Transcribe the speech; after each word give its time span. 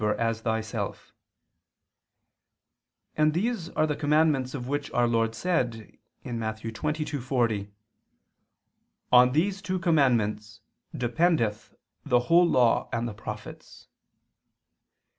'friend'] 0.01 0.19
as 0.19 0.41
thyself"; 0.41 1.13
and 3.15 3.35
these 3.35 3.69
are 3.69 3.85
the 3.85 3.95
commandments 3.95 4.55
of 4.55 4.67
which 4.67 4.89
our 4.93 5.07
Lord 5.07 5.35
said 5.35 5.95
(Matt. 6.23 6.61
22:40): 6.61 7.69
"On 9.11 9.31
these 9.31 9.61
two 9.61 9.77
commandments 9.77 10.61
dependeth 10.97 11.75
the 12.03 12.21
whole 12.21 12.47
law 12.47 12.89
and 12.91 13.07
the 13.07 13.13
prophets." 13.13 13.89